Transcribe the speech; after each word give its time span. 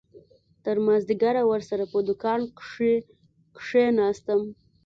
تر 0.63 0.75
مازديگره 0.85 1.41
ورسره 1.47 1.83
په 1.91 1.99
دوکان 2.07 2.39
کښې 2.57 2.93
کښېناستم. 3.57 4.41